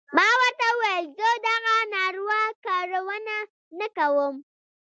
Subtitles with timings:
[0.15, 3.37] ما ورته وويل زه دغه ناروا کارونه
[3.79, 4.35] نه کوم.